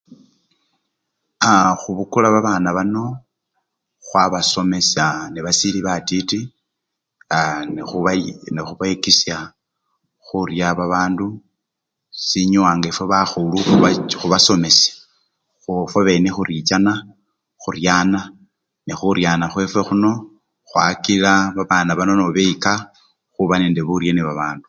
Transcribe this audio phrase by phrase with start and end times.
[1.51, 3.03] Aaa khubukula babana bano
[4.05, 6.39] khwabasomesa nebasili batiti
[7.37, 9.35] aa nekhubayi-nekhubekesha
[10.25, 11.27] khurya babandu
[12.27, 14.91] sinyowa ngefwe bakhulu khubacho khubasomesha
[15.61, 16.93] khubafwabene khurichana,
[17.61, 18.19] khuryana
[18.85, 20.11] ne khuryana khwefwe khuno
[20.69, 22.73] khwakila babana bano beyika
[23.33, 24.59] khuba nende burye mubandu